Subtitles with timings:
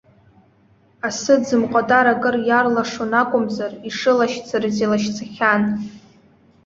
[1.07, 5.63] Асы-ӡымҟатар акыр иарлашон акәымзар ишылашьцарыз илашьцахьан.